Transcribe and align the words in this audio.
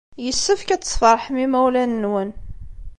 Yessefk 0.23 0.69
ad 0.69 0.81
tesfeṛḥem 0.81 1.35
imawlan-nwen. 1.45 2.29